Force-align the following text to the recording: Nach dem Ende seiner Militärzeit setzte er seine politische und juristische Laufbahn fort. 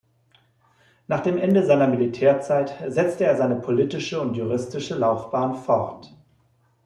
Nach 1.07 1.19
dem 1.19 1.37
Ende 1.37 1.63
seiner 1.63 1.85
Militärzeit 1.85 2.73
setzte 2.87 3.25
er 3.25 3.37
seine 3.37 3.57
politische 3.57 4.19
und 4.19 4.33
juristische 4.35 4.95
Laufbahn 4.95 5.53
fort. 5.53 6.11